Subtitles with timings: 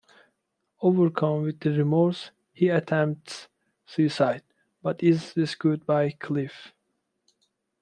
[0.81, 3.49] Overcome with remorse, he attempts
[3.85, 4.41] suicide,
[4.81, 6.73] but is rescued by Cliff.